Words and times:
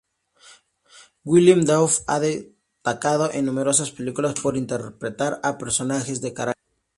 Willem 1.23 1.63
Dafoe 1.63 2.01
ha 2.07 2.19
destacado 2.19 3.31
en 3.31 3.45
numerosas 3.45 3.91
películas 3.91 4.33
por 4.41 4.57
interpretar 4.57 5.39
a 5.43 5.59
personajes 5.59 6.21
de 6.21 6.33
carácter. 6.33 6.63